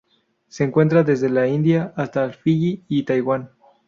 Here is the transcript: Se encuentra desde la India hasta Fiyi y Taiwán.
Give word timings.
Se 0.47 0.63
encuentra 0.63 1.03
desde 1.03 1.29
la 1.29 1.47
India 1.47 1.93
hasta 1.95 2.31
Fiyi 2.31 2.83
y 2.87 3.03
Taiwán. 3.03 3.51